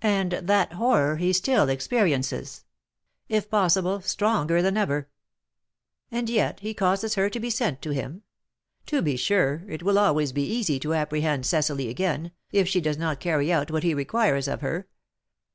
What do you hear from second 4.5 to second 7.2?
than ever." "And yet he causes